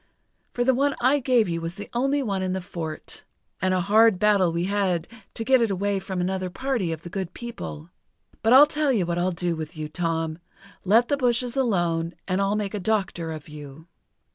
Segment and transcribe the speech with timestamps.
[0.55, 3.23] For the one I gave you was the only one in the fort.
[3.61, 7.09] And a hard battle we had to get it away from another party of the
[7.11, 7.91] Good People!
[8.41, 10.39] But I'll tell you what I'll do with you, Tom;
[10.83, 13.85] let the bushes alone, and I'll make a doctor of you."